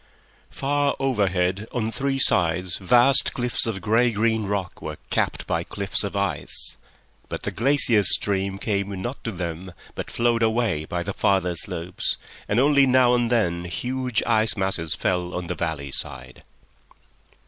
[0.49, 6.03] Far overhead, on three sides, vast cliffs of grey green rock were capped by cliffs
[6.03, 6.75] of ice;
[7.29, 12.17] but the glacier stream came not to them, but flowed away by the farther slopes,
[12.47, 16.41] and only now and then huge ice masses fell on the valley side.